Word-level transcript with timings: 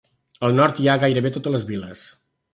Al 0.47 0.55
nord 0.59 0.81
hi 0.85 0.89
ha 0.89 0.95
gairebé 1.03 1.33
totes 1.37 1.57
les 1.59 1.69
viles. 1.71 2.05